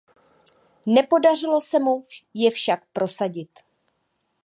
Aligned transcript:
Nepodařilo 0.85 1.61
se 1.61 1.79
mu 1.79 2.03
je 2.33 2.51
však 2.51 2.83
prosadit. 2.93 3.49